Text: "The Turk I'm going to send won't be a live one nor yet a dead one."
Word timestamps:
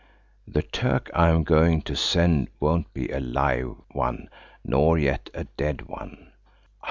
"The 0.47 0.63
Turk 0.63 1.11
I'm 1.13 1.43
going 1.43 1.83
to 1.83 1.95
send 1.95 2.47
won't 2.59 2.91
be 2.91 3.09
a 3.11 3.19
live 3.19 3.75
one 3.91 4.31
nor 4.65 4.97
yet 4.97 5.29
a 5.35 5.43
dead 5.43 5.83
one." 5.83 6.31